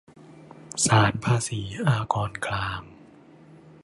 [0.85, 2.81] ศาลภาษีอากรกลาง